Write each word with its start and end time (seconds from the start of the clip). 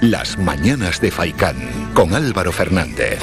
Las 0.00 0.38
mañanas 0.38 0.98
de 1.02 1.10
Faicán 1.10 1.56
con 1.92 2.14
Álvaro 2.14 2.52
Fernández. 2.52 3.20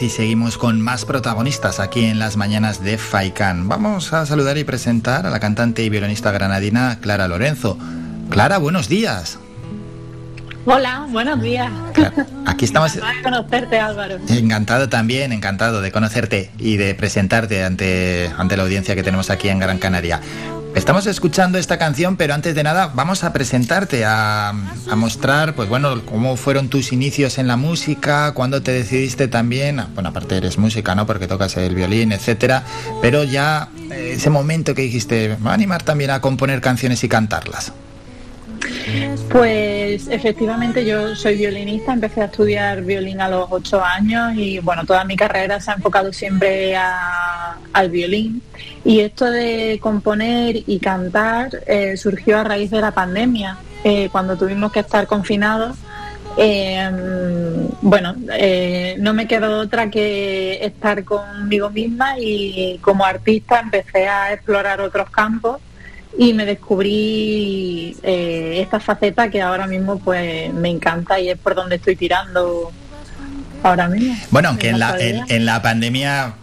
Y 0.00 0.08
seguimos 0.08 0.56
con 0.56 0.80
más 0.80 1.04
protagonistas 1.04 1.80
aquí 1.80 2.06
en 2.06 2.18
las 2.18 2.38
mañanas 2.38 2.82
de 2.82 2.96
Faikan. 2.96 3.68
Vamos 3.68 4.14
a 4.14 4.24
saludar 4.24 4.56
y 4.56 4.64
presentar 4.64 5.26
a 5.26 5.30
la 5.30 5.38
cantante 5.38 5.82
y 5.84 5.90
violinista 5.90 6.30
granadina 6.32 6.98
Clara 7.00 7.28
Lorenzo. 7.28 7.76
Clara, 8.30 8.56
buenos 8.56 8.88
días. 8.88 9.38
Hola, 10.64 11.06
buenos 11.10 11.42
días. 11.42 11.70
Aquí 12.46 12.64
estamos. 12.64 12.96
Encantado 12.96 13.16
de 13.16 13.22
conocerte, 13.22 13.78
Álvaro. 13.78 14.18
Encantado 14.28 14.88
también, 14.88 15.32
encantado 15.32 15.82
de 15.82 15.92
conocerte 15.92 16.50
y 16.58 16.78
de 16.78 16.94
presentarte 16.94 17.62
ante, 17.64 18.30
ante 18.38 18.56
la 18.56 18.62
audiencia 18.62 18.94
que 18.94 19.02
tenemos 19.02 19.28
aquí 19.28 19.50
en 19.50 19.58
Gran 19.58 19.78
Canaria. 19.78 20.22
Estamos 20.74 21.06
escuchando 21.06 21.58
esta 21.58 21.78
canción, 21.78 22.16
pero 22.16 22.32
antes 22.32 22.54
de 22.54 22.62
nada 22.62 22.92
vamos 22.94 23.24
a 23.24 23.32
presentarte, 23.32 24.04
a, 24.06 24.52
mostrar, 24.96 25.54
pues 25.54 25.68
bueno, 25.68 26.04
cómo 26.04 26.36
fueron 26.36 26.68
tus 26.68 26.92
inicios 26.92 27.38
en 27.38 27.48
la 27.48 27.56
música, 27.56 28.32
cuándo 28.32 28.62
te 28.62 28.72
decidiste 28.72 29.26
también, 29.28 29.84
bueno, 29.94 30.10
aparte 30.10 30.36
eres 30.36 30.58
música, 30.58 30.94
¿no? 30.94 31.06
Porque 31.06 31.26
tocas 31.26 31.56
el 31.56 31.74
violín, 31.74 32.12
etcétera, 32.12 32.64
pero 33.02 33.24
ya 33.24 33.68
eh, 33.90 34.12
ese 34.14 34.30
momento 34.30 34.74
que 34.74 34.82
dijiste, 34.82 35.36
me 35.40 35.46
va 35.46 35.50
a 35.50 35.54
animar 35.54 35.82
también 35.82 36.10
a 36.10 36.20
componer 36.20 36.60
canciones 36.60 37.02
y 37.02 37.08
cantarlas. 37.08 37.72
Pues 39.30 40.08
efectivamente 40.08 40.84
yo 40.84 41.14
soy 41.14 41.36
violinista, 41.36 41.92
empecé 41.92 42.22
a 42.22 42.24
estudiar 42.24 42.82
violín 42.82 43.20
a 43.20 43.28
los 43.28 43.46
ocho 43.50 43.82
años 43.82 44.34
y 44.34 44.58
bueno, 44.58 44.84
toda 44.84 45.04
mi 45.04 45.16
carrera 45.16 45.60
se 45.60 45.70
ha 45.70 45.74
enfocado 45.74 46.12
siempre 46.12 46.76
al 46.76 47.90
violín 47.90 48.42
y 48.84 49.00
esto 49.00 49.30
de 49.30 49.78
componer 49.80 50.62
y 50.66 50.78
cantar 50.80 51.62
eh, 51.66 51.96
surgió 51.96 52.38
a 52.38 52.44
raíz 52.44 52.70
de 52.70 52.80
la 52.80 52.90
pandemia, 52.90 53.58
eh, 53.84 54.08
cuando 54.10 54.36
tuvimos 54.36 54.72
que 54.72 54.80
estar 54.80 55.06
confinados. 55.06 55.76
Em, 56.36 57.68
bueno, 57.82 58.14
eh, 58.32 58.96
no 58.98 59.12
me 59.12 59.26
quedó 59.26 59.60
otra 59.60 59.90
que 59.90 60.64
estar 60.64 61.04
conmigo 61.04 61.70
misma 61.70 62.18
y 62.18 62.78
como 62.80 63.04
artista 63.04 63.60
empecé 63.60 64.08
a 64.08 64.32
explorar 64.32 64.80
otros 64.80 65.10
campos 65.10 65.60
y 66.18 66.32
me 66.34 66.44
descubrí 66.44 67.96
eh, 68.02 68.60
esta 68.60 68.80
faceta 68.80 69.30
que 69.30 69.42
ahora 69.42 69.66
mismo 69.66 69.98
pues 69.98 70.52
me 70.52 70.68
encanta 70.68 71.20
y 71.20 71.30
es 71.30 71.38
por 71.38 71.54
donde 71.54 71.76
estoy 71.76 71.96
tirando 71.96 72.72
ahora 73.62 73.88
mismo. 73.88 74.16
Bueno, 74.30 74.50
aunque 74.50 74.68
en 74.68 74.78
la, 74.78 74.96
en, 74.98 75.46
la 75.46 75.62
pandemia 75.62 76.34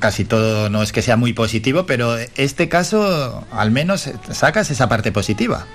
casi 0.00 0.24
todo 0.24 0.68
no 0.68 0.82
es 0.82 0.92
que 0.92 1.02
sea 1.02 1.16
muy 1.16 1.32
positivo, 1.32 1.86
pero 1.86 2.16
este 2.36 2.68
caso 2.68 3.46
al 3.52 3.70
menos 3.70 4.10
sacas 4.30 4.70
esa 4.70 4.88
parte 4.88 5.12
positiva. 5.12 5.66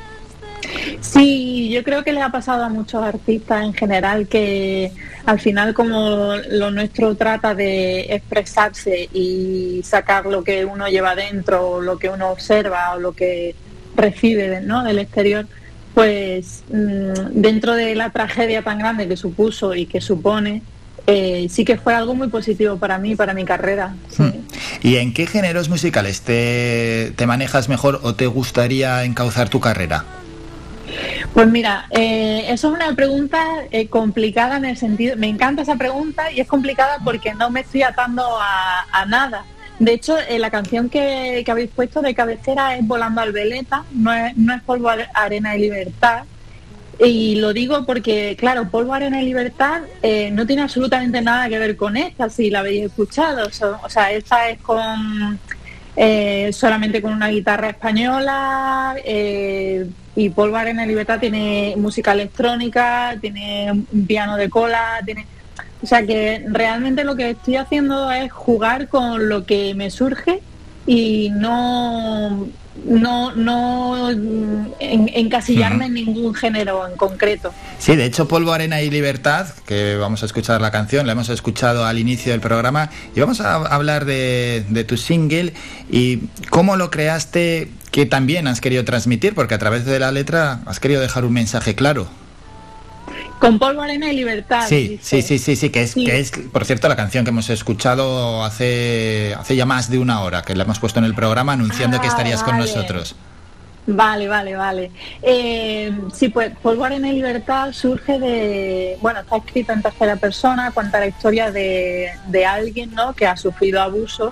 Sí, 1.04 1.70
yo 1.70 1.84
creo 1.84 2.04
que 2.04 2.14
le 2.14 2.22
ha 2.22 2.30
pasado 2.30 2.64
a 2.64 2.70
muchos 2.70 3.04
artistas 3.04 3.64
en 3.64 3.74
general 3.74 4.28
que 4.28 4.92
al 5.26 5.40
final 5.40 5.74
como 5.74 6.34
lo 6.50 6.72
nuestro 6.72 7.16
trata 7.16 7.54
de 7.54 8.02
expresarse 8.16 9.10
y 9.14 9.82
sacar 9.84 10.26
lo 10.26 10.44
que 10.44 10.64
uno 10.64 10.88
lleva 10.88 11.14
dentro, 11.14 11.82
lo 11.82 12.00
que 12.00 12.10
uno 12.10 12.30
observa 12.30 12.94
o 12.94 13.00
lo 13.00 13.12
que 13.12 13.54
recibe 13.98 14.62
¿no? 14.62 14.84
del 14.84 15.00
exterior, 15.00 15.46
pues 15.94 16.64
mm, 16.70 17.34
dentro 17.34 17.74
de 17.74 17.96
la 17.96 18.10
tragedia 18.12 18.62
tan 18.62 18.80
grande 18.80 19.08
que 19.08 19.18
supuso 19.18 19.76
y 19.76 19.86
que 19.86 20.00
supone, 20.00 20.62
eh, 21.06 21.48
sí 21.50 21.66
que 21.66 21.78
fue 21.78 21.94
algo 21.94 22.16
muy 22.16 22.30
positivo 22.30 22.78
para 22.78 22.98
mí, 22.98 23.18
para 23.18 23.34
mi 23.34 23.44
carrera. 23.44 23.94
Hmm. 24.18 24.30
¿Y 24.82 24.96
en 24.96 25.14
qué 25.14 25.28
géneros 25.28 25.68
musicales 25.68 26.22
te 26.22 27.14
manejas 27.28 27.68
mejor 27.68 28.00
o 28.04 28.16
te 28.16 28.26
gustaría 28.26 29.04
encauzar 29.04 29.50
tu 29.50 29.60
carrera? 29.60 30.06
Pues 31.34 31.48
mira, 31.50 31.88
eh, 31.90 32.46
eso 32.50 32.68
es 32.68 32.76
una 32.76 32.94
pregunta 32.94 33.44
eh, 33.72 33.88
complicada 33.88 34.58
en 34.58 34.66
el 34.66 34.78
sentido, 34.78 35.16
me 35.18 35.28
encanta 35.28 35.64
esa 35.64 35.76
pregunta 35.76 36.32
y 36.32 36.40
es 36.40 36.48
complicada 36.48 37.00
porque 37.04 37.34
no 37.34 37.50
me 37.50 37.62
estoy 37.62 37.82
atando 37.82 38.24
a, 38.40 39.06
nada. 39.08 39.44
De 39.80 39.94
hecho, 39.94 40.16
eh, 40.30 40.38
la 40.38 40.52
canción 40.52 40.90
que, 40.90 41.44
habéis 41.48 41.72
puesto 41.72 42.04
de 42.04 42.14
cabecera 42.14 42.78
es 42.78 42.86
Volando 42.86 43.22
al 43.22 43.32
Veleta, 43.32 43.84
no 43.92 44.14
es, 44.14 44.38
no 44.38 44.54
es 44.54 44.62
Polvo, 44.62 44.90
Arena 45.16 45.56
y 45.56 45.62
Libertad. 45.62 46.26
Y 47.00 47.36
lo 47.38 47.52
digo 47.52 47.84
porque, 47.88 48.36
claro, 48.38 48.70
Polvo, 48.70 48.94
Arena 48.94 49.20
y 49.20 49.26
Libertad 49.26 49.82
no 50.32 50.46
tiene 50.46 50.62
absolutamente 50.62 51.20
nada 51.22 51.50
que 51.50 51.58
ver 51.58 51.76
con 51.76 51.98
esta, 51.98 52.30
si 52.30 52.52
la 52.52 52.60
habéis 52.60 52.86
escuchado. 52.86 53.48
O 53.48 53.90
sea, 53.90 54.12
esta 54.12 54.50
es 54.50 54.62
con 54.62 55.40
solamente 56.52 57.02
con 57.02 57.14
una 57.14 57.30
guitarra 57.30 57.70
española, 57.70 58.96
y 60.16 60.30
Paul 60.30 60.56
Arena 60.56 60.86
Libertad 60.86 61.20
tiene 61.20 61.74
música 61.78 62.12
electrónica, 62.12 63.16
tiene 63.20 63.72
un 63.72 64.06
piano 64.06 64.38
de 64.38 64.50
cola, 64.50 65.00
tiene... 65.06 65.26
O 65.82 65.86
sea 65.86 66.06
que 66.06 66.46
realmente 66.48 67.04
lo 67.04 67.16
que 67.16 67.32
estoy 67.32 67.58
haciendo 67.58 68.10
es 68.10 68.32
jugar 68.32 68.88
con 68.88 69.28
lo 69.28 69.46
que 69.46 69.74
me 69.76 69.90
surge 69.90 70.40
y 70.88 71.30
no 71.32 72.48
no, 72.86 73.36
no 73.36 74.10
encasillarme 74.80 75.86
en 75.86 75.94
ningún 75.94 76.34
género 76.34 76.88
en 76.88 76.96
concreto. 76.98 77.54
Sí, 77.80 77.96
de 77.96 78.06
hecho, 78.06 78.28
Polvo, 78.28 78.54
Arena 78.54 78.82
y 78.82 78.90
Libertad, 78.90 79.48
que 79.66 79.96
vamos 79.96 80.24
a 80.24 80.26
escuchar 80.26 80.62
la 80.62 80.72
canción, 80.72 81.06
la 81.06 81.14
hemos 81.14 81.30
escuchado 81.30 81.86
al 81.86 82.00
inicio 82.00 82.32
del 82.32 82.42
programa, 82.42 82.90
y 83.16 83.20
vamos 83.20 83.42
a 83.42 83.56
hablar 83.56 84.06
de, 84.06 84.66
de 84.70 84.84
tu 84.84 84.98
single 84.98 85.54
y 85.90 86.22
cómo 86.50 86.76
lo 86.76 86.90
creaste, 86.90 87.70
que 87.92 88.06
también 88.06 88.48
has 88.48 88.60
querido 88.60 88.84
transmitir, 88.86 89.36
porque 89.36 89.54
a 89.54 89.60
través 89.60 89.86
de 89.86 90.00
la 90.00 90.12
letra 90.12 90.62
has 90.66 90.80
querido 90.80 91.02
dejar 91.02 91.26
un 91.26 91.34
mensaje 91.34 91.76
claro. 91.76 92.08
Con 93.44 93.60
polvo, 93.60 93.82
arena 93.82 94.10
y 94.10 94.16
libertad. 94.16 94.66
Sí, 94.70 94.98
sí, 95.02 95.22
sí, 95.22 95.38
sí, 95.38 95.58
sí, 95.58 95.70
que 95.70 95.82
es, 95.82 95.96
que 95.96 96.18
es, 96.18 96.32
por 96.32 96.64
cierto, 96.64 96.88
la 96.88 96.96
canción 96.96 97.26
que 97.26 97.32
hemos 97.32 97.50
escuchado 97.50 98.42
hace, 98.42 99.36
hace 99.38 99.58
ya 99.58 99.66
más 99.66 99.92
de 99.92 99.98
una 99.98 100.22
hora, 100.22 100.44
que 100.44 100.56
la 100.56 100.64
hemos 100.64 100.80
puesto 100.80 101.00
en 101.00 101.06
el 101.06 101.14
programa 101.14 101.52
anunciando 101.52 102.00
que 102.00 102.08
ah, 102.08 102.12
estarías 102.12 102.42
con 102.42 102.58
nosotros. 102.58 103.18
Vale, 103.86 104.30
vale, 104.30 104.56
vale. 104.56 104.92
Eh, 105.22 105.92
sí, 106.14 106.30
pues 106.30 106.54
Polvo, 106.62 106.86
Arena 106.86 107.10
y 107.10 107.16
Libertad 107.16 107.74
surge 107.74 108.18
de, 108.18 108.98
bueno, 109.02 109.20
está 109.20 109.36
escrita 109.36 109.74
en 109.74 109.82
tercera 109.82 110.16
persona, 110.16 110.72
cuenta 110.72 111.02
la 111.02 111.08
historia 111.08 111.52
de, 111.52 112.12
de 112.28 112.46
alguien, 112.46 112.96
¿no?, 112.96 113.12
que 113.14 113.28
ha 113.28 113.36
sufrido 113.36 113.82
abuso 113.82 114.32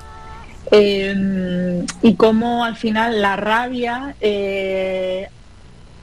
eh, 0.72 1.86
y 2.02 2.16
cómo 2.16 2.64
al 2.64 2.78
final 2.78 3.22
la 3.22 3.36
rabia 3.36 4.16
eh, 4.22 5.28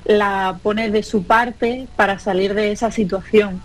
la 0.09 0.59
pone 0.63 0.91
de 0.91 1.03
su 1.05 1.23
parte 1.23 1.87
para 1.95 2.19
salir 2.19 2.55
de 2.55 2.73
esa 2.73 2.91
situación. 2.91 3.63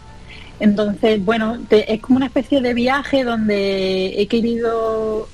Entonces, 0.60 1.24
bueno, 1.24 1.58
es 1.70 2.00
como 2.02 2.18
una 2.18 2.28
especie 2.28 2.62
de 2.62 2.74
viaje 2.74 3.24
donde 3.24 4.22
he 4.22 4.28
querido 4.28 5.28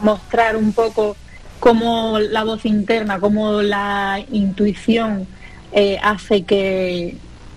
mostrar 0.00 0.56
un 0.56 0.72
poco 0.72 1.16
cómo 1.60 2.18
la 2.18 2.44
voz 2.44 2.66
interna, 2.66 3.20
cómo 3.20 3.62
la 3.62 4.24
intuición 4.32 5.26
eh, 5.72 5.98
hace 6.02 6.42
que 6.42 7.16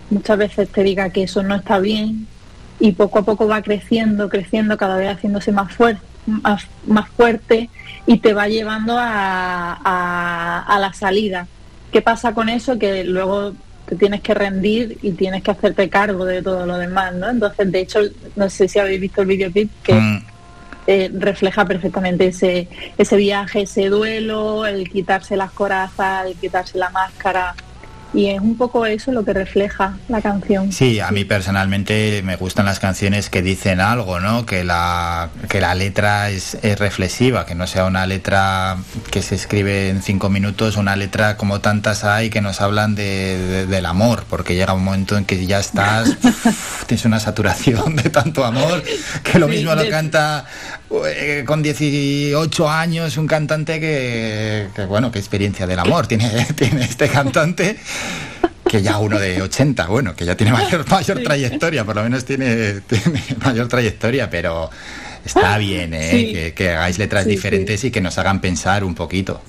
muchas 0.10 0.38
veces 0.38 0.70
te 0.70 0.84
diga 0.84 1.10
que 1.10 1.24
eso 1.24 1.44
no 1.44 1.56
está 1.56 1.80
bien 1.80 2.28
y 2.80 2.92
poco 2.92 3.20
a 3.20 3.24
poco 3.24 3.48
va 3.48 3.62
creciendo, 3.62 4.30
creciendo, 4.30 4.78
cada 4.78 4.98
vez 4.98 5.10
haciéndose 5.10 5.52
más 5.52 5.74
fuerte, 5.74 6.02
más, 6.26 7.10
fuerte 7.16 7.70
y 8.06 8.20
te 8.20 8.34
va 8.34 8.48
llevando 8.48 8.96
a, 8.98 10.64
a 10.66 10.80
la 10.80 10.94
salida. 10.94 11.48
¿Qué 11.92 12.02
pasa 12.02 12.34
con 12.34 12.50
eso? 12.50 12.78
Que 12.78 13.04
luego 13.04 13.54
te 13.88 13.96
tienes 13.96 14.22
que 14.22 14.34
rendir 14.34 14.98
y 15.02 15.12
tienes 15.12 15.42
que 15.44 15.52
hacerte 15.52 15.90
cargo 15.90 16.26
de 16.26 16.42
todo 16.42 16.66
lo 16.66 16.78
demás, 16.78 17.14
¿no? 17.14 17.30
Entonces, 17.30 17.72
de 17.72 17.80
hecho, 17.80 18.00
no 18.36 18.50
sé 18.50 18.68
si 18.68 18.80
habéis 18.80 19.00
visto 19.00 19.22
el 19.22 19.28
videoclip 19.28 19.72
que 19.82 19.94
mm. 19.94 20.26
eh, 20.88 21.12
refleja 21.14 21.64
perfectamente 21.64 22.28
ese, 22.28 22.68
ese 22.98 23.16
viaje, 23.16 23.62
ese 23.62 23.88
duelo, 23.88 24.66
el 24.66 24.90
quitarse 24.90 25.38
las 25.38 25.52
corazas, 25.52 26.28
el 26.28 26.36
quitarse 26.36 26.78
la 26.78 26.90
máscara. 26.90 27.56
Y 28.14 28.28
es 28.28 28.40
un 28.40 28.58
poco 28.58 28.86
eso 28.86 29.12
lo 29.12 29.24
que 29.24 29.34
refleja 29.34 29.98
la 30.08 30.22
canción. 30.22 30.72
Sí, 30.72 31.00
a 31.00 31.12
mí 31.12 31.26
personalmente 31.26 32.22
me 32.24 32.36
gustan 32.36 32.66
las 32.66 32.80
canciones 32.80 33.30
que 33.30 33.42
dicen 33.42 33.80
algo, 33.80 34.20
¿no? 34.20 34.46
Que 34.46 34.64
la, 34.64 35.30
que 35.50 35.62
la 35.62 35.76
letra 35.76 36.30
es, 36.30 36.58
reflexiva, 36.78 37.46
que 37.46 37.56
no 37.56 37.68
sea 37.68 37.86
una 37.86 38.06
letra 38.06 38.78
que 39.12 39.22
se 39.22 39.36
escribe 39.36 39.90
en 39.90 40.02
cinco 40.02 40.30
minutos, 40.30 40.78
una 40.78 40.96
letra 40.96 41.38
como 41.38 41.60
tantas 41.60 42.04
hay 42.04 42.30
que 42.30 42.42
nos 42.42 42.62
hablan 42.62 42.96
de, 42.96 43.66
del 43.68 43.86
amor, 43.86 44.26
porque 44.30 44.56
llega 44.56 44.74
un 44.74 44.84
momento 44.84 45.18
en 45.18 45.26
que 45.26 45.46
ya 45.46 45.60
estás, 45.60 46.18
tienes 46.88 47.06
una 47.06 47.20
saturación 47.20 47.96
de 47.96 48.10
tanto 48.10 48.46
amor, 48.46 48.84
que 49.24 49.40
lo 49.40 49.48
mismo 49.48 49.76
lo 49.76 49.90
canta 49.90 50.46
eh, 51.06 51.44
con 51.46 51.62
18 51.62 52.70
años 52.70 53.18
un 53.18 53.28
cantante 53.28 53.80
que, 53.80 54.68
que, 54.76 54.86
bueno, 54.86 55.12
qué 55.12 55.20
experiencia 55.20 55.68
del 55.68 55.80
amor 55.80 56.08
tiene, 56.08 56.48
tiene 56.56 56.84
este 56.84 57.10
cantante 57.10 57.78
que 58.68 58.82
ya 58.82 58.98
uno 58.98 59.20
de 59.20 59.42
80, 59.42 59.88
bueno, 59.88 60.16
que 60.16 60.26
ya 60.26 60.36
tiene 60.36 60.52
mayor, 60.52 60.88
mayor 60.90 61.24
trayectoria, 61.24 61.86
por 61.86 61.96
lo 61.96 62.04
menos 62.04 62.26
tiene, 62.26 62.82
mayor 63.44 63.68
trayectoria, 63.68 64.30
pero 64.30 64.70
está 65.26 65.58
bien 65.58 65.94
¿eh? 65.94 66.54
que, 66.56 66.72
hagáis 66.72 66.98
letras 66.98 67.26
diferentes 67.26 67.84
y 67.84 67.92
que 67.92 68.02
nos 68.02 68.18
hagan 68.18 68.42
pensar 68.42 68.84
un 68.84 68.96
poquito. 68.96 69.42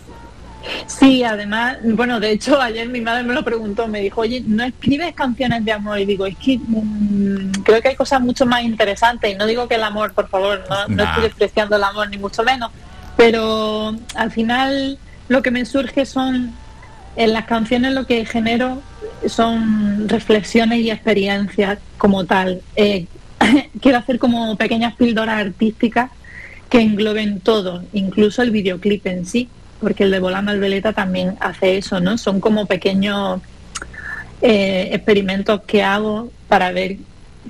Sí, 0.86 1.22
además, 1.22 1.78
bueno, 1.82 2.20
de 2.20 2.32
hecho 2.32 2.60
ayer 2.60 2.88
mi 2.88 3.00
madre 3.00 3.22
me 3.22 3.34
lo 3.34 3.44
preguntó, 3.44 3.86
me 3.88 4.00
dijo, 4.00 4.20
oye, 4.22 4.42
¿no 4.46 4.64
escribes 4.64 5.14
canciones 5.14 5.64
de 5.64 5.72
amor? 5.72 5.98
Y 5.98 6.04
digo, 6.04 6.26
es 6.26 6.36
que 6.36 6.58
mm, 6.58 7.62
creo 7.62 7.80
que 7.80 7.88
hay 7.88 7.96
cosas 7.96 8.20
mucho 8.20 8.46
más 8.46 8.62
interesantes, 8.62 9.32
y 9.32 9.36
no 9.36 9.46
digo 9.46 9.68
que 9.68 9.76
el 9.76 9.82
amor, 9.82 10.12
por 10.12 10.28
favor, 10.28 10.64
no, 10.68 10.94
no 10.94 11.02
estoy 11.04 11.22
despreciando 11.24 11.76
el 11.76 11.84
amor, 11.84 12.08
ni 12.08 12.18
mucho 12.18 12.42
menos, 12.42 12.70
pero 13.16 13.94
al 14.14 14.30
final 14.30 14.98
lo 15.28 15.42
que 15.42 15.50
me 15.50 15.64
surge 15.64 16.06
son, 16.06 16.52
en 17.16 17.32
las 17.32 17.46
canciones 17.46 17.92
lo 17.92 18.06
que 18.06 18.24
genero 18.24 18.82
son 19.26 20.08
reflexiones 20.08 20.80
y 20.80 20.90
experiencias 20.90 21.78
como 21.96 22.24
tal. 22.24 22.62
Eh, 22.76 23.06
quiero 23.80 23.98
hacer 23.98 24.18
como 24.18 24.56
pequeñas 24.56 24.94
píldoras 24.94 25.40
artísticas 25.40 26.10
que 26.68 26.80
engloben 26.80 27.40
todo, 27.40 27.82
incluso 27.92 28.42
el 28.42 28.50
videoclip 28.50 29.06
en 29.06 29.24
sí, 29.24 29.48
porque 29.80 30.04
el 30.04 30.10
de 30.10 30.20
Volando 30.20 30.50
al 30.50 30.60
Veleta 30.60 30.92
también 30.92 31.36
hace 31.40 31.78
eso, 31.78 32.00
¿no? 32.00 32.18
Son 32.18 32.40
como 32.40 32.66
pequeños 32.66 33.40
eh, 34.42 34.90
experimentos 34.92 35.62
que 35.66 35.82
hago 35.82 36.30
para 36.48 36.72
ver 36.72 36.96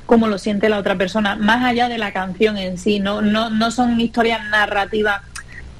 cómo 0.06 0.26
lo 0.28 0.38
siente 0.38 0.68
la 0.68 0.78
otra 0.78 0.96
persona, 0.96 1.36
más 1.36 1.64
allá 1.64 1.88
de 1.88 1.98
la 1.98 2.12
canción 2.12 2.56
en 2.56 2.78
sí, 2.78 3.00
no, 3.00 3.20
no, 3.20 3.50
no 3.50 3.70
son 3.70 4.00
historias 4.00 4.40
narrativas 4.50 5.22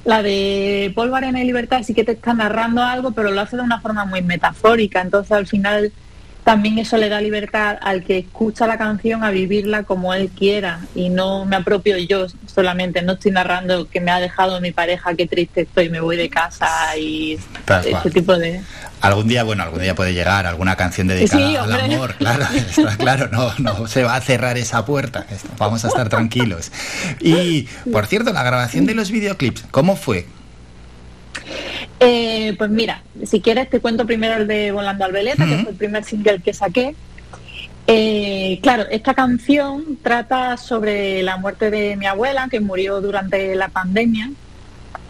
la 0.05 0.23
de 0.23 0.91
Paul 0.95 1.13
Arena 1.13 1.41
y 1.41 1.45
Libertad 1.45 1.83
sí 1.83 1.93
que 1.93 2.03
te 2.03 2.13
está 2.13 2.33
narrando 2.33 2.81
algo, 2.81 3.11
pero 3.11 3.31
lo 3.31 3.41
hace 3.41 3.57
de 3.57 3.63
una 3.63 3.81
forma 3.81 4.05
muy 4.05 4.21
metafórica. 4.21 5.01
Entonces, 5.01 5.31
al 5.31 5.47
final, 5.47 5.91
también 6.49 6.79
eso 6.79 6.97
le 6.97 7.09
da 7.09 7.21
libertad 7.21 7.77
al 7.79 8.03
que 8.03 8.17
escucha 8.17 8.65
la 8.65 8.79
canción 8.79 9.23
a 9.23 9.29
vivirla 9.29 9.83
como 9.83 10.15
él 10.15 10.31
quiera 10.35 10.79
y 10.95 11.09
no 11.09 11.45
me 11.45 11.57
apropio 11.57 11.95
yo 11.99 12.25
solamente, 12.47 13.03
no 13.03 13.13
estoy 13.13 13.31
narrando 13.31 13.87
que 13.87 14.01
me 14.01 14.09
ha 14.09 14.19
dejado 14.19 14.59
mi 14.59 14.71
pareja, 14.71 15.13
qué 15.13 15.27
triste 15.27 15.61
estoy, 15.61 15.89
me 15.89 15.99
voy 15.99 16.17
de 16.17 16.27
casa 16.27 16.67
y 16.97 17.37
ese 17.67 18.09
tipo 18.09 18.35
de 18.35 18.61
algún 19.01 19.27
día, 19.27 19.43
bueno, 19.43 19.61
algún 19.61 19.81
día 19.81 19.93
puede 19.93 20.13
llegar 20.13 20.47
alguna 20.47 20.75
canción 20.75 21.07
dedicada 21.07 21.63
al 21.63 21.81
amor, 21.81 22.15
claro, 22.15 22.45
claro, 22.97 23.29
no, 23.31 23.53
no 23.59 23.87
se 23.87 24.03
va 24.03 24.15
a 24.15 24.21
cerrar 24.21 24.57
esa 24.57 24.83
puerta, 24.85 25.27
vamos 25.59 25.85
a 25.85 25.89
estar 25.89 26.09
tranquilos. 26.09 26.71
Y, 27.21 27.67
por 27.91 28.07
cierto, 28.07 28.33
la 28.33 28.43
grabación 28.43 28.87
de 28.87 28.95
los 28.95 29.11
videoclips, 29.11 29.65
¿cómo 29.71 29.95
fue? 29.95 30.25
Eh, 31.99 32.55
pues 32.57 32.69
mira, 32.69 33.03
si 33.25 33.41
quieres 33.41 33.69
te 33.69 33.79
cuento 33.79 34.05
primero 34.05 34.35
el 34.35 34.47
de 34.47 34.71
Volando 34.71 35.05
al 35.05 35.11
Veleta, 35.11 35.45
que 35.45 35.57
fue 35.57 35.71
el 35.71 35.77
primer 35.77 36.03
single 36.03 36.39
que 36.39 36.53
saqué. 36.53 36.95
Eh, 37.87 38.59
claro, 38.61 38.85
esta 38.89 39.13
canción 39.13 39.97
trata 40.01 40.55
sobre 40.57 41.23
la 41.23 41.37
muerte 41.37 41.71
de 41.71 41.95
mi 41.95 42.05
abuela, 42.05 42.47
que 42.49 42.59
murió 42.59 43.01
durante 43.01 43.55
la 43.55 43.69
pandemia, 43.69 44.29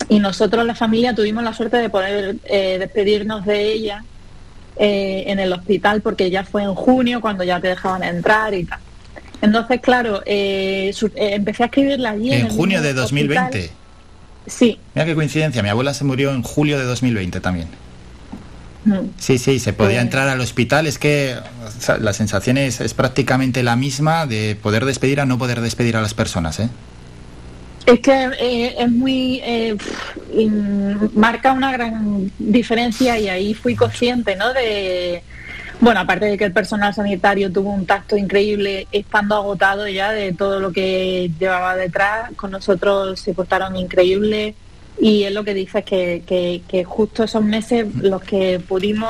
y 0.07 0.19
nosotros, 0.19 0.65
la 0.65 0.75
familia, 0.75 1.13
tuvimos 1.13 1.43
la 1.43 1.53
suerte 1.53 1.77
de 1.77 1.89
poder 1.89 2.37
eh, 2.45 2.77
despedirnos 2.79 3.45
de 3.45 3.73
ella 3.73 4.03
eh, 4.77 5.25
en 5.27 5.39
el 5.39 5.53
hospital 5.53 6.01
porque 6.01 6.31
ya 6.31 6.43
fue 6.43 6.63
en 6.63 6.73
junio 6.73 7.21
cuando 7.21 7.43
ya 7.43 7.59
te 7.59 7.67
dejaban 7.67 8.03
entrar 8.03 8.53
y 8.53 8.63
tal. 8.63 8.79
Entonces, 9.41 9.79
claro, 9.81 10.21
eh, 10.25 10.91
empecé 11.15 11.63
a 11.63 11.65
escribirla 11.67 12.11
allí. 12.11 12.33
En, 12.33 12.49
junio 12.49 12.81
de 12.81 12.93
2020. 12.93 13.71
Sí. 14.49 14.79
Mira 14.95 15.05
qué 15.05 15.15
coincidencia, 15.15 15.63
mi 15.63 15.69
abuela 15.69 15.93
se 15.93 16.03
murió 16.03 16.33
en 16.33 16.43
julio 16.43 16.77
de 16.77 16.83
2020 16.85 17.39
también. 17.39 17.67
Mm. 18.85 19.11
Sí, 19.17 19.37
sí, 19.37 19.59
se 19.59 19.73
podía 19.73 20.01
entrar 20.01 20.27
al 20.27 20.41
hospital. 20.41 20.87
Es 20.87 20.97
que 20.99 21.37
la 21.99 22.13
sensación 22.13 22.57
es, 22.57 22.81
es, 22.81 22.93
prácticamente 22.93 23.63
la 23.63 23.75
misma 23.75 24.25
de 24.25 24.57
poder 24.61 24.85
despedir 24.85 25.19
a 25.21 25.25
no 25.25 25.37
poder 25.37 25.61
despedir 25.61 25.95
a 25.97 26.01
las 26.01 26.13
personas, 26.13 26.59
¿eh? 26.59 26.69
Es 27.85 27.99
que 28.01 28.29
eh, 28.39 28.75
es 28.77 28.91
muy. 28.91 29.41
Eh, 29.43 29.75
marca 31.15 31.53
una 31.53 31.71
gran 31.71 32.31
diferencia 32.37 33.17
y 33.17 33.29
ahí 33.29 33.53
fui 33.53 33.75
consciente, 33.75 34.35
¿no? 34.35 34.53
De. 34.53 35.23
Bueno, 35.81 36.01
aparte 36.01 36.25
de 36.25 36.37
que 36.37 36.43
el 36.43 36.51
personal 36.51 36.93
sanitario 36.93 37.51
tuvo 37.51 37.71
un 37.71 37.85
tacto 37.85 38.17
increíble, 38.17 38.87
estando 38.91 39.35
agotado 39.35 39.87
ya 39.87 40.11
de 40.11 40.33
todo 40.33 40.59
lo 40.59 40.73
que 40.73 41.31
llevaba 41.39 41.77
detrás, 41.77 42.31
con 42.35 42.51
nosotros 42.51 43.21
se 43.21 43.33
portaron 43.33 43.77
increíble. 43.77 44.55
Y 44.99 45.23
es 45.23 45.33
lo 45.33 45.45
que 45.45 45.53
dices, 45.53 45.85
que, 45.85 46.23
que, 46.67 46.83
justo 46.83 47.23
esos 47.23 47.41
meses 47.41 47.87
los 47.95 48.21
que 48.21 48.59
pudimos. 48.59 49.09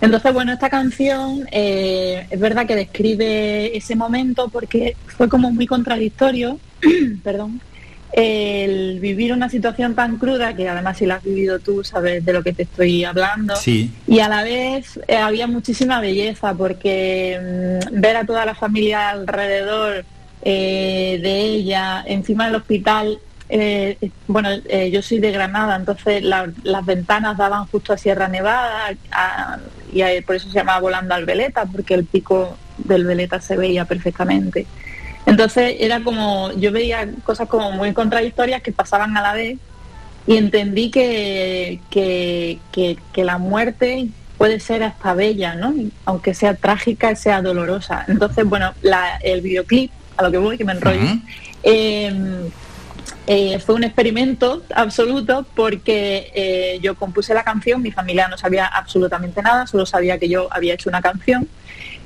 Entonces, 0.00 0.32
bueno, 0.32 0.52
esta 0.52 0.70
canción 0.70 1.48
eh, 1.50 2.28
es 2.30 2.38
verdad 2.38 2.66
que 2.66 2.76
describe 2.76 3.76
ese 3.76 3.96
momento 3.96 4.48
porque 4.50 4.96
fue 5.08 5.28
como 5.28 5.50
muy 5.50 5.66
contradictorio, 5.66 6.60
perdón, 7.24 7.60
el 8.16 9.00
vivir 9.00 9.32
una 9.32 9.48
situación 9.48 9.96
tan 9.96 10.18
cruda, 10.18 10.54
que 10.54 10.68
además 10.68 10.98
si 10.98 11.06
la 11.06 11.16
has 11.16 11.24
vivido 11.24 11.58
tú 11.58 11.82
sabes 11.82 12.24
de 12.24 12.32
lo 12.32 12.44
que 12.44 12.52
te 12.52 12.62
estoy 12.62 13.04
hablando, 13.04 13.56
sí. 13.56 13.92
y 14.06 14.20
a 14.20 14.28
la 14.28 14.44
vez 14.44 15.00
eh, 15.08 15.16
había 15.16 15.48
muchísima 15.48 16.00
belleza 16.00 16.54
porque 16.54 17.80
mm, 17.90 18.00
ver 18.00 18.16
a 18.16 18.24
toda 18.24 18.46
la 18.46 18.54
familia 18.54 19.10
alrededor 19.10 20.04
eh, 20.42 21.18
de 21.20 21.40
ella, 21.40 22.04
encima 22.06 22.46
del 22.46 22.54
hospital, 22.54 23.18
eh, 23.48 23.98
bueno, 24.28 24.48
yo 24.90 25.02
soy 25.02 25.18
de 25.18 25.32
Granada, 25.32 25.74
entonces 25.74 26.22
las 26.22 26.86
ventanas 26.86 27.36
daban 27.36 27.66
justo 27.66 27.92
a 27.92 27.98
Sierra 27.98 28.28
Nevada 28.28 28.94
y 29.92 30.20
por 30.22 30.36
eso 30.36 30.48
se 30.48 30.54
llamaba 30.54 30.80
Volando 30.80 31.14
al 31.14 31.24
Veleta, 31.24 31.66
porque 31.66 31.94
el 31.94 32.04
pico 32.04 32.56
del 32.78 33.04
Veleta 33.04 33.40
se 33.40 33.56
veía 33.56 33.84
perfectamente. 33.84 34.66
Entonces 35.26 35.76
era 35.80 36.02
como, 36.02 36.52
yo 36.52 36.70
veía 36.72 37.08
cosas 37.24 37.48
como 37.48 37.72
muy 37.72 37.92
contradictorias 37.92 38.62
que 38.62 38.72
pasaban 38.72 39.16
a 39.16 39.22
la 39.22 39.32
vez 39.32 39.58
y 40.26 40.36
entendí 40.36 40.90
que, 40.90 41.80
que, 41.90 43.24
la 43.24 43.38
muerte 43.38 44.08
puede 44.38 44.60
ser 44.60 44.82
hasta 44.82 45.14
bella, 45.14 45.54
¿no? 45.54 45.74
Aunque 46.04 46.34
sea 46.34 46.54
trágica, 46.54 47.14
sea 47.14 47.42
dolorosa. 47.42 48.04
Entonces, 48.08 48.44
bueno, 48.44 48.72
el 49.22 49.40
videoclip, 49.40 49.90
a 50.16 50.22
lo 50.22 50.30
que 50.30 50.38
voy, 50.38 50.58
que 50.58 50.64
me 50.64 50.72
enrollo, 50.72 51.00
em, 51.62 52.50
eh, 53.26 53.58
fue 53.58 53.74
un 53.74 53.84
experimento 53.84 54.62
absoluto 54.74 55.46
porque 55.54 56.30
eh, 56.34 56.78
yo 56.82 56.94
compuse 56.94 57.32
la 57.32 57.42
canción, 57.42 57.80
mi 57.80 57.90
familia 57.90 58.28
no 58.28 58.36
sabía 58.36 58.66
absolutamente 58.66 59.40
nada, 59.42 59.66
solo 59.66 59.86
sabía 59.86 60.18
que 60.18 60.28
yo 60.28 60.48
había 60.50 60.74
hecho 60.74 60.90
una 60.90 61.00
canción 61.00 61.48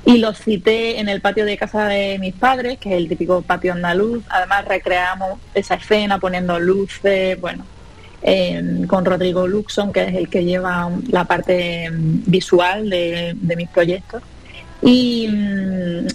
y 0.05 0.17
lo 0.17 0.33
cité 0.33 0.99
en 0.99 1.09
el 1.09 1.21
patio 1.21 1.45
de 1.45 1.57
casa 1.57 1.87
de 1.87 2.17
mis 2.19 2.33
padres, 2.33 2.77
que 2.79 2.89
es 2.89 2.97
el 2.97 3.09
típico 3.09 3.41
patio 3.41 3.73
andaluz. 3.73 4.23
Además 4.29 4.65
recreamos 4.65 5.39
esa 5.53 5.75
escena 5.75 6.19
poniendo 6.19 6.59
luces, 6.59 7.39
bueno, 7.39 7.65
con 8.87 9.05
Rodrigo 9.05 9.47
Luxon, 9.47 9.91
que 9.91 10.03
es 10.03 10.15
el 10.15 10.29
que 10.29 10.43
lleva 10.43 10.89
la 11.09 11.25
parte 11.25 11.85
em, 11.85 12.23
visual 12.25 12.89
de, 12.89 13.35
mis 13.57 13.69
proyectos. 13.69 14.23
Y, 14.81 15.27
mm, 15.27 16.07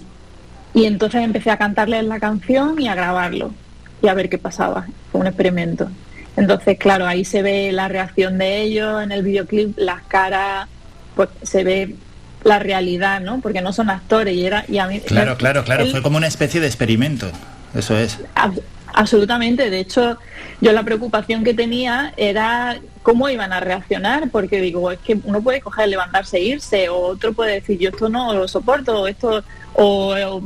y 0.73 0.85
entonces 0.85 1.23
empecé 1.23 1.51
a 1.51 1.57
cantarles 1.57 2.03
la 2.05 2.19
canción 2.19 2.79
y 2.81 2.87
a 2.87 2.95
grabarlo 2.95 3.53
y 4.01 4.07
a 4.07 4.13
ver 4.13 4.29
qué 4.29 4.37
pasaba. 4.37 4.87
Fue 5.11 5.21
un 5.21 5.27
experimento. 5.27 5.89
Entonces, 6.35 6.77
claro, 6.77 7.07
ahí 7.07 7.23
se 7.23 7.41
ve 7.41 7.71
la 7.71 7.87
reacción 7.87 8.37
de 8.37 8.61
ellos 8.61 9.01
en 9.01 9.11
el 9.11 9.23
videoclip, 9.23 9.77
las 9.77 10.01
caras, 10.03 10.67
pues 11.15 11.29
se 11.43 11.63
ve 11.63 11.95
la 12.45 12.59
realidad, 12.59 13.21
¿no? 13.21 13.41
Porque 13.41 13.61
no 13.61 13.73
son 13.73 13.89
actores 13.89 14.35
y 14.35 14.45
era 14.45 14.65
y 14.67 14.77
a 14.77 14.87
mí 14.87 14.99
Claro, 15.01 15.35
claro, 15.35 15.63
claro, 15.63 15.85
fue 15.87 16.01
como 16.01 16.17
una 16.17 16.27
especie 16.27 16.61
de 16.61 16.67
experimento. 16.67 17.29
Eso 17.73 17.97
es. 17.97 18.19
absolutamente, 18.93 19.69
de 19.69 19.79
hecho, 19.79 20.17
yo 20.61 20.71
la 20.71 20.83
preocupación 20.83 21.43
que 21.43 21.53
tenía 21.53 22.13
era 22.15 22.77
cómo 23.01 23.27
iban 23.29 23.51
a 23.51 23.59
reaccionar, 23.59 24.29
porque 24.29 24.61
digo, 24.61 24.91
es 24.91 24.99
que 24.99 25.17
uno 25.23 25.41
puede 25.41 25.59
coger, 25.59 25.89
levantarse 25.89 26.37
e 26.37 26.43
irse, 26.43 26.87
o 26.87 26.97
otro 26.97 27.33
puede 27.33 27.53
decir, 27.55 27.79
yo 27.79 27.89
esto 27.89 28.09
no 28.09 28.33
lo 28.33 28.47
soporto, 28.47 29.01
o 29.01 29.07
esto, 29.07 29.43
o, 29.73 30.41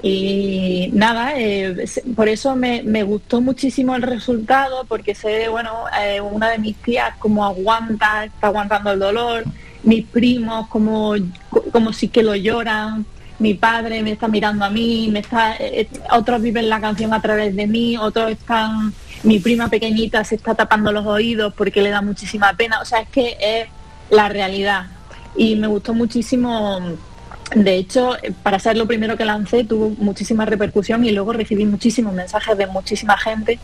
y 0.00 0.90
nada, 0.92 1.34
eh, 1.36 1.84
por 2.16 2.28
eso 2.28 2.56
me, 2.56 2.82
me, 2.82 3.02
gustó 3.02 3.40
muchísimo 3.40 3.94
el 3.94 4.02
resultado, 4.02 4.84
porque 4.88 5.14
sé, 5.14 5.48
bueno, 5.48 5.84
eh, 6.00 6.20
una 6.20 6.50
de 6.50 6.58
mis 6.58 6.76
tías 6.76 7.16
como 7.18 7.44
aguanta, 7.44 8.24
está 8.24 8.46
aguantando 8.46 8.92
el 8.92 8.98
dolor, 8.98 9.44
mis 9.82 10.06
primos 10.06 10.68
como, 10.68 11.14
como 11.72 11.92
sí 11.92 12.08
que 12.08 12.22
lo 12.22 12.34
lloran, 12.34 13.04
mi 13.38 13.54
padre 13.54 14.02
me 14.02 14.12
está 14.12 14.28
mirando 14.28 14.64
a 14.64 14.70
mí, 14.70 15.08
me 15.10 15.18
está, 15.18 15.56
eh, 15.56 15.88
otros 16.10 16.40
viven 16.40 16.68
la 16.68 16.80
canción 16.80 17.12
a 17.12 17.20
través 17.20 17.54
de 17.56 17.66
mí, 17.66 17.96
otros 17.96 18.30
están, 18.30 18.92
mi 19.24 19.40
prima 19.40 19.68
pequeñita 19.68 20.22
se 20.24 20.36
está 20.36 20.54
tapando 20.54 20.92
los 20.92 21.04
oídos 21.06 21.52
porque 21.54 21.82
le 21.82 21.90
da 21.90 22.02
muchísima 22.02 22.52
pena, 22.54 22.80
o 22.80 22.84
sea, 22.84 23.00
es 23.00 23.08
que 23.08 23.36
es 23.40 23.68
la 24.10 24.28
realidad. 24.28 24.86
Y 25.36 25.56
me 25.56 25.66
gustó 25.66 25.94
muchísimo 25.94 26.80
de 27.54 27.76
hecho, 27.76 28.16
para 28.42 28.58
ser 28.58 28.76
lo 28.76 28.86
primero 28.86 29.16
que 29.16 29.24
lancé, 29.24 29.64
tuvo 29.64 29.90
muchísima 29.90 30.44
repercusión 30.44 31.04
y 31.04 31.10
luego 31.10 31.32
recibí 31.32 31.66
muchísimos 31.66 32.14
mensajes 32.14 32.56
de 32.56 32.66
muchísima 32.66 33.16
gente 33.18 33.58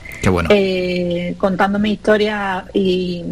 eh, 0.50 1.34
contándome 1.38 1.90
historias 1.90 2.64
y 2.74 3.24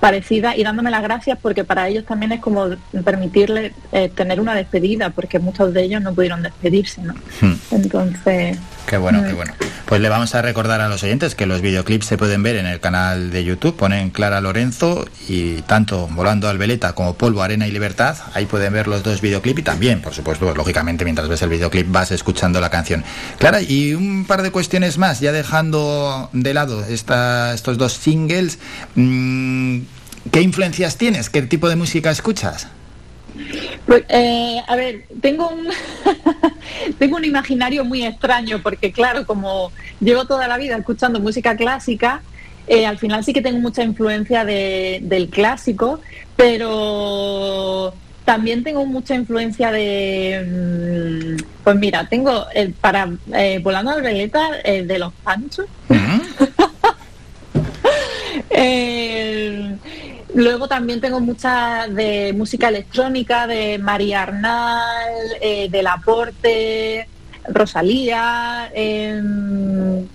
parecidas 0.00 0.56
y 0.56 0.64
dándome 0.64 0.90
las 0.90 1.02
gracias 1.02 1.38
porque 1.40 1.64
para 1.64 1.88
ellos 1.88 2.04
también 2.04 2.32
es 2.32 2.40
como 2.40 2.68
permitirles 3.04 3.72
eh, 3.92 4.08
tener 4.08 4.40
una 4.40 4.54
despedida 4.54 5.10
porque 5.10 5.38
muchos 5.38 5.72
de 5.72 5.82
ellos 5.82 6.02
no 6.02 6.14
pudieron 6.14 6.42
despedirse, 6.42 7.02
¿no? 7.02 7.14
Hmm. 7.40 7.54
Entonces... 7.70 8.58
Qué 8.86 8.98
bueno, 8.98 9.22
qué 9.24 9.32
mm. 9.32 9.36
bueno. 9.36 9.52
Pues 9.86 10.00
le 10.00 10.08
vamos 10.08 10.34
a 10.34 10.42
recordar 10.42 10.80
a 10.80 10.88
los 10.88 11.02
oyentes 11.02 11.34
que 11.34 11.46
los 11.46 11.60
videoclips 11.60 12.06
se 12.06 12.18
pueden 12.18 12.42
ver 12.42 12.56
en 12.56 12.66
el 12.66 12.80
canal 12.80 13.30
de 13.30 13.44
YouTube, 13.44 13.76
ponen 13.76 14.10
Clara 14.10 14.40
Lorenzo 14.40 15.06
y 15.28 15.62
tanto 15.62 16.08
Volando 16.08 16.48
al 16.48 16.58
Veleta 16.58 16.92
como 16.92 17.14
Polvo, 17.14 17.42
Arena 17.42 17.66
y 17.66 17.70
Libertad, 17.70 18.16
ahí 18.34 18.46
pueden 18.46 18.72
ver 18.72 18.88
los 18.88 19.02
dos 19.02 19.20
videoclips 19.20 19.60
y 19.60 19.62
también, 19.62 20.02
por 20.02 20.12
supuesto, 20.12 20.52
lógicamente 20.54 21.04
mientras 21.04 21.28
ves 21.28 21.42
el 21.42 21.50
videoclip 21.50 21.90
vas 21.90 22.10
escuchando 22.10 22.60
la 22.60 22.70
canción. 22.70 23.04
Clara, 23.38 23.62
y 23.62 23.94
un 23.94 24.24
par 24.24 24.42
de 24.42 24.50
cuestiones 24.50 24.98
más, 24.98 25.20
ya 25.20 25.32
dejando 25.32 26.30
de 26.32 26.54
lado 26.54 26.84
estos 26.84 27.78
dos 27.78 27.92
singles, 27.92 28.58
mm, 28.94 29.80
¿qué 30.32 30.40
influencias 30.40 30.96
tienes? 30.96 31.30
¿Qué 31.30 31.42
tipo 31.42 31.68
de 31.68 31.76
música 31.76 32.10
escuchas? 32.10 32.68
Pues, 33.86 34.04
eh, 34.08 34.60
a 34.66 34.76
ver, 34.76 35.04
tengo 35.20 35.48
un, 35.48 35.68
tengo 36.98 37.16
un 37.16 37.24
imaginario 37.24 37.84
muy 37.84 38.04
extraño 38.04 38.60
porque, 38.62 38.92
claro, 38.92 39.26
como 39.26 39.70
llevo 40.00 40.24
toda 40.24 40.48
la 40.48 40.56
vida 40.58 40.76
escuchando 40.76 41.20
música 41.20 41.56
clásica, 41.56 42.22
eh, 42.66 42.86
al 42.86 42.98
final 42.98 43.24
sí 43.24 43.32
que 43.32 43.42
tengo 43.42 43.60
mucha 43.60 43.84
influencia 43.84 44.44
del 44.44 45.28
clásico, 45.30 46.00
pero 46.34 47.94
también 48.24 48.64
tengo 48.64 48.84
mucha 48.86 49.14
influencia 49.14 49.70
de... 49.70 51.36
Mm, 51.38 51.42
pues 51.62 51.76
mira, 51.76 52.08
tengo 52.08 52.46
el 52.54 52.72
para 52.72 53.08
eh, 53.34 53.60
Volando 53.62 53.92
al 53.92 54.02
Veleta 54.02 54.50
de 54.64 54.98
los 54.98 55.12
Panchos. 55.22 55.66
Luego 60.36 60.68
también 60.68 61.00
tengo 61.00 61.18
mucha 61.18 61.88
de 61.88 62.34
música 62.36 62.68
electrónica, 62.68 63.46
de 63.46 63.78
María 63.78 64.22
Arnal, 64.24 65.14
eh, 65.40 65.70
Aporte, 65.88 67.08
Rosalía, 67.48 68.70
em, 68.74 70.06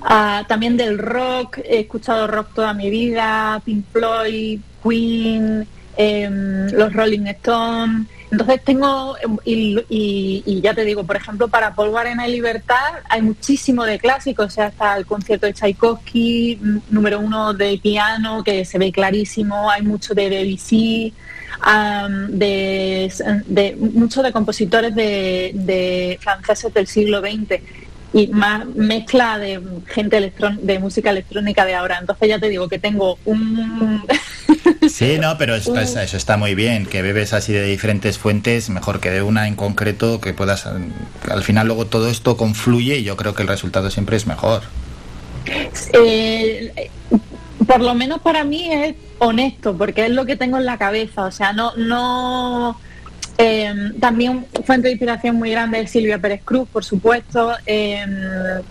ah, 0.00 0.44
también 0.48 0.78
del 0.78 0.96
rock, 0.96 1.58
he 1.58 1.80
escuchado 1.80 2.26
rock 2.26 2.54
toda 2.54 2.72
mi 2.72 2.88
vida, 2.88 3.60
Pink 3.62 3.84
Floyd, 3.92 4.60
Queen, 4.82 5.68
em, 5.98 6.70
los 6.72 6.90
Rolling 6.94 7.26
Stones. 7.26 8.06
Entonces 8.32 8.64
tengo, 8.64 9.14
y, 9.44 10.60
ya 10.62 10.72
te 10.72 10.86
digo, 10.86 11.04
por 11.04 11.16
ejemplo, 11.16 11.48
para 11.48 11.74
Paul 11.74 11.94
Arena 11.94 12.26
y 12.26 12.32
Libertad 12.32 12.94
hay 13.10 13.20
muchísimo 13.20 13.84
de 13.84 13.98
clásicos, 13.98 14.46
o 14.46 14.50
sea, 14.50 14.68
está 14.68 14.96
el 14.96 15.04
concierto 15.04 15.44
de 15.44 15.52
Tchaikovsky, 15.52 16.58
número 16.88 17.20
uno 17.20 17.52
de 17.52 17.76
piano, 17.76 18.42
que 18.42 18.64
se 18.64 18.78
ve 18.78 18.90
clarísimo, 18.90 19.70
hay 19.70 19.82
mucho 19.82 20.14
de 20.14 20.30
Debussy, 20.30 21.12
de, 22.30 23.12
de, 23.46 23.76
mucho 23.76 24.22
de 24.22 24.32
compositores 24.32 24.94
de, 24.94 25.50
de 25.52 26.18
franceses 26.22 26.72
del 26.72 26.86
siglo 26.86 27.20
XX 27.20 27.60
y 28.12 28.26
más 28.28 28.66
mezcla 28.66 29.38
de 29.38 29.60
gente 29.86 30.32
de 30.60 30.78
música 30.78 31.10
electrónica 31.10 31.64
de 31.64 31.74
ahora. 31.74 31.98
Entonces 31.98 32.28
ya 32.28 32.38
te 32.38 32.48
digo 32.48 32.68
que 32.68 32.78
tengo 32.78 33.18
un... 33.24 34.04
sí, 34.88 35.18
no, 35.18 35.38
pero 35.38 35.54
eso 35.54 35.74
está 35.78 36.36
muy 36.36 36.54
bien, 36.54 36.86
que 36.86 37.00
bebes 37.00 37.32
así 37.32 37.52
de 37.52 37.64
diferentes 37.64 38.18
fuentes, 38.18 38.68
mejor 38.68 39.00
que 39.00 39.10
de 39.10 39.22
una 39.22 39.48
en 39.48 39.56
concreto, 39.56 40.20
que 40.20 40.34
puedas... 40.34 40.66
Al 40.66 41.42
final 41.42 41.66
luego 41.66 41.86
todo 41.86 42.08
esto 42.08 42.36
confluye 42.36 42.98
y 42.98 43.02
yo 43.02 43.16
creo 43.16 43.34
que 43.34 43.42
el 43.42 43.48
resultado 43.48 43.90
siempre 43.90 44.16
es 44.16 44.26
mejor. 44.26 44.62
Eh, 45.94 46.90
por 47.66 47.80
lo 47.80 47.94
menos 47.94 48.20
para 48.20 48.44
mí 48.44 48.70
es 48.70 48.94
honesto, 49.18 49.76
porque 49.76 50.04
es 50.04 50.10
lo 50.10 50.26
que 50.26 50.36
tengo 50.36 50.58
en 50.58 50.66
la 50.66 50.76
cabeza, 50.76 51.24
o 51.24 51.30
sea, 51.30 51.52
no... 51.52 51.74
no 51.76 52.78
Em, 53.44 53.98
también 53.98 54.46
fuente 54.64 54.86
de 54.86 54.92
inspiración 54.92 55.34
muy 55.34 55.50
grande 55.50 55.84
Silvia 55.88 56.18
Pérez 56.18 56.42
Cruz, 56.44 56.68
por 56.72 56.84
supuesto. 56.84 57.52
Em, 57.66 58.62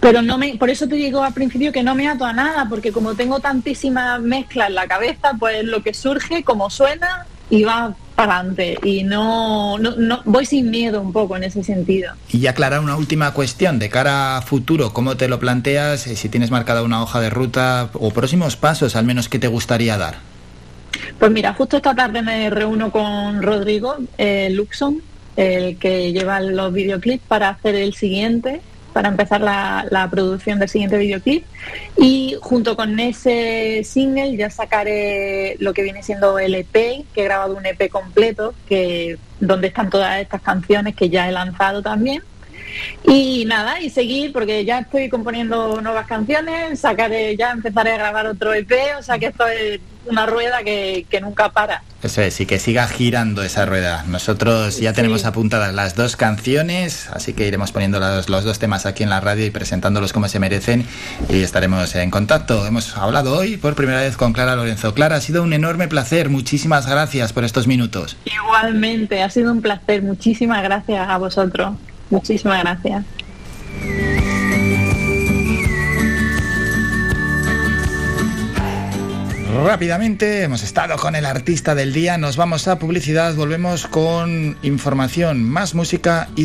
pero 0.00 0.22
no 0.22 0.38
me, 0.38 0.56
por 0.56 0.70
eso 0.70 0.88
te 0.88 0.96
digo 0.96 1.22
al 1.22 1.32
principio 1.32 1.70
que 1.70 1.84
no 1.84 1.94
me 1.94 2.08
ato 2.08 2.24
a 2.24 2.32
nada, 2.32 2.66
porque 2.68 2.90
como 2.90 3.14
tengo 3.14 3.38
tantísima 3.38 4.18
mezcla 4.18 4.66
en 4.66 4.74
la 4.74 4.88
cabeza, 4.88 5.34
pues 5.38 5.62
lo 5.62 5.84
que 5.84 5.94
surge, 5.94 6.42
como 6.42 6.68
suena, 6.68 7.26
y 7.48 7.62
va 7.62 7.94
para 8.16 8.38
adelante. 8.40 8.76
Y 8.82 9.04
no, 9.04 9.78
no, 9.78 10.22
voy 10.24 10.46
sin 10.46 10.68
miedo 10.68 11.00
un 11.00 11.12
poco 11.12 11.36
en 11.36 11.44
ese 11.44 11.62
sentido. 11.62 12.12
Y 12.32 12.44
aclarar 12.48 12.80
una 12.80 12.96
última 12.96 13.32
cuestión, 13.32 13.78
de 13.78 13.88
cara 13.88 14.36
a 14.36 14.42
futuro, 14.42 14.92
¿cómo 14.92 15.16
te 15.16 15.28
lo 15.28 15.38
planteas? 15.38 16.08
Eh, 16.08 16.16
si 16.16 16.28
tienes 16.28 16.50
marcada 16.50 16.82
una 16.82 17.00
hoja 17.00 17.20
de 17.20 17.30
ruta 17.30 17.90
o 17.92 18.10
próximos 18.10 18.56
pasos, 18.56 18.96
al 18.96 19.04
menos, 19.04 19.28
¿qué 19.28 19.38
te 19.38 19.46
gustaría 19.46 19.96
dar? 19.96 20.16
Pues 21.18 21.30
mira, 21.30 21.52
justo 21.54 21.76
esta 21.76 21.94
tarde 21.94 22.22
me 22.22 22.50
reúno 22.50 22.90
con 22.90 23.42
Rodrigo 23.42 23.96
eh, 24.18 24.50
Luxon, 24.52 25.02
el 25.36 25.78
que 25.78 26.12
lleva 26.12 26.40
los 26.40 26.72
videoclips, 26.72 27.24
para 27.26 27.48
hacer 27.48 27.74
el 27.74 27.94
siguiente, 27.94 28.60
para 28.92 29.08
empezar 29.08 29.40
la, 29.40 30.08
producción 30.10 30.58
del 30.58 30.68
siguiente 30.68 30.98
videoclip. 30.98 31.44
Y 31.96 32.36
junto 32.40 32.76
con 32.76 32.98
ese 32.98 33.82
single 33.84 34.36
ya 34.36 34.50
sacaré 34.50 35.56
lo 35.60 35.72
que 35.72 35.82
viene 35.82 36.02
siendo 36.02 36.38
el 36.38 36.54
EP, 36.54 36.72
que 36.72 37.20
he 37.20 37.24
grabado 37.24 37.56
un 37.56 37.66
EP 37.66 37.88
completo, 37.90 38.54
que 38.68 39.18
donde 39.40 39.68
están 39.68 39.90
todas 39.90 40.20
estas 40.20 40.42
canciones 40.42 40.94
que 40.94 41.08
ya 41.08 41.28
he 41.28 41.32
lanzado 41.32 41.82
también. 41.82 42.22
Y 43.04 43.44
nada, 43.46 43.80
y 43.80 43.90
seguir, 43.90 44.32
porque 44.32 44.64
ya 44.64 44.80
estoy 44.80 45.08
componiendo 45.08 45.80
nuevas 45.80 46.06
canciones, 46.06 46.80
sacaré, 46.80 47.36
ya 47.36 47.52
empezaré 47.52 47.92
a 47.92 47.98
grabar 47.98 48.26
otro 48.26 48.52
EP, 48.52 48.72
o 48.98 49.02
sea 49.02 49.18
que 49.18 49.26
esto 49.26 49.46
es 49.48 49.80
una 50.08 50.26
rueda 50.26 50.62
que, 50.62 51.06
nunca 51.22 51.50
para. 51.50 51.82
Eso 52.02 52.22
es, 52.22 52.40
y 52.40 52.46
que 52.46 52.58
siga 52.58 52.86
girando 52.86 53.42
esa 53.42 53.66
rueda. 53.66 54.04
Nosotros 54.06 54.78
ya 54.78 54.92
tenemos 54.92 55.24
apuntadas 55.24 55.74
las 55.74 55.96
dos 55.96 56.16
canciones, 56.16 57.08
así 57.12 57.32
que 57.32 57.46
iremos 57.46 57.72
poniendo 57.72 57.98
los, 57.98 58.28
los, 58.28 58.44
dos 58.44 58.58
temas 58.58 58.86
aquí 58.86 59.02
en 59.02 59.10
la 59.10 59.20
radio 59.20 59.44
y 59.46 59.50
presentándolos 59.50 60.12
como 60.12 60.28
se 60.28 60.38
merecen 60.38 60.86
y 61.28 61.42
estaremos 61.42 61.94
en 61.96 62.10
contacto. 62.10 62.66
Hemos 62.66 62.96
hablado 62.96 63.36
hoy 63.36 63.56
por 63.56 63.74
primera 63.74 64.00
vez 64.00 64.16
con 64.16 64.32
Clara 64.32 64.56
Lorenzo. 64.56 64.94
Clara, 64.94 65.16
ha 65.16 65.20
sido 65.20 65.42
un 65.42 65.52
enorme 65.52 65.88
placer. 65.88 66.28
Muchísimas 66.28 66.86
gracias 66.86 67.32
por 67.32 67.44
estos 67.44 67.66
minutos. 67.66 68.16
Igualmente, 68.24 69.22
ha 69.22 69.30
sido 69.30 69.52
un 69.52 69.60
placer. 69.60 70.02
Muchísimas 70.02 70.62
gracias 70.62 71.08
a 71.08 71.18
vosotros. 71.18 71.76
Muchísimas 72.10 72.62
gracias. 72.62 73.04
Rápidamente 79.64 80.44
hemos 80.44 80.62
estado 80.62 80.96
con 80.96 81.16
el 81.16 81.26
artista 81.26 81.74
del 81.74 81.92
día, 81.92 82.16
nos 82.16 82.36
vamos 82.36 82.68
a 82.68 82.78
publicidad, 82.78 83.34
volvemos 83.34 83.88
con 83.88 84.56
información, 84.62 85.42
más 85.42 85.74
música 85.74 86.28
y 86.36 86.36